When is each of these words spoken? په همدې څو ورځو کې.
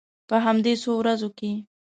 په 0.29 0.35
همدې 0.45 0.73
څو 0.83 0.91
ورځو 0.99 1.29
کې. 1.37 1.51